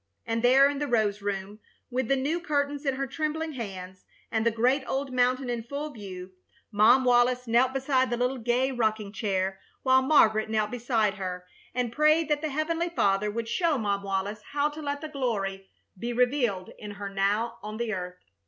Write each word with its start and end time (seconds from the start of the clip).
And 0.25 0.41
there 0.41 0.67
in 0.67 0.79
the 0.79 0.87
rose 0.87 1.21
room, 1.21 1.59
with 1.91 2.07
the 2.07 2.15
new 2.15 2.39
curtains 2.41 2.87
in 2.87 2.95
her 2.95 3.05
trembling 3.05 3.51
hands, 3.53 4.03
and 4.31 4.43
the 4.43 4.49
great 4.49 4.83
old 4.87 5.13
mountain 5.13 5.47
in 5.47 5.61
full 5.61 5.91
view, 5.91 6.31
Mom 6.71 7.03
Wallis 7.05 7.45
knelt 7.45 7.71
beside 7.71 8.09
the 8.09 8.17
little 8.17 8.39
gay 8.39 8.71
rocking 8.71 9.13
chair, 9.13 9.59
while 9.83 10.01
Margaret 10.01 10.49
knelt 10.49 10.71
beside 10.71 11.17
her 11.17 11.45
and 11.75 11.93
prayed 11.93 12.29
that 12.29 12.41
the 12.41 12.49
Heavenly 12.49 12.89
Father 12.89 13.29
would 13.29 13.47
show 13.47 13.77
Mom 13.77 14.01
Wallis 14.01 14.41
how 14.53 14.69
to 14.69 14.81
let 14.81 15.01
the 15.01 15.07
glory 15.07 15.69
be 15.95 16.13
revealed 16.13 16.71
in 16.79 16.89
her 16.97 17.07
now 17.07 17.59
on 17.61 17.77
the 17.77 17.93
earth. 17.93 18.17